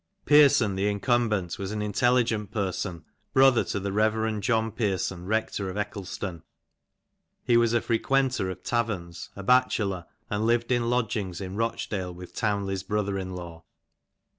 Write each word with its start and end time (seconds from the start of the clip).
Pearson 0.25 0.73
the 0.73 0.87
incumbent 0.89 1.59
was 1.59 1.71
an 1.71 1.83
intelligent 1.83 2.49
person^ 2.51 3.03
brother 3.35 3.63
to 3.65 3.79
the 3.79 3.91
Rev. 3.93 4.39
John 4.41 4.71
Pearson 4.71 5.27
rector 5.27 5.69
of 5.69 5.77
Eccleston. 5.77 6.41
He 7.43 7.55
was 7.55 7.73
a 7.75 7.81
frequenter 7.81 8.49
of 8.49 8.63
taverns, 8.63 9.29
a 9.35 9.43
bachelor, 9.43 10.07
and 10.27 10.47
lived 10.47 10.71
in 10.71 10.89
lodgings 10.89 11.39
in 11.39 11.55
Rochdale 11.55 12.15
with 12.15 12.33
Town 12.33 12.65
ley's 12.65 12.81
brother 12.81 13.19
in 13.19 13.35
law. 13.35 13.63